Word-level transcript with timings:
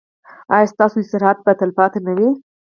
ایا 0.55 0.71
ستاسو 0.73 0.95
استراحت 1.01 1.37
به 1.45 1.51
تلپاتې 1.61 1.99
نه 2.07 2.11
وي؟ 2.17 2.29